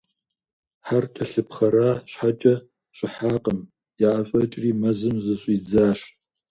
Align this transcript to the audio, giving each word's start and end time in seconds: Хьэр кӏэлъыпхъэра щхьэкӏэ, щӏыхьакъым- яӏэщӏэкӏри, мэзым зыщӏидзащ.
Хьэр 0.85 1.05
кӏэлъыпхъэра 1.13 1.89
щхьэкӏэ, 2.09 2.55
щӏыхьакъым- 2.95 3.59
яӏэщӏэкӏри, 4.09 4.69
мэзым 4.81 5.15
зыщӏидзащ. 5.25 5.99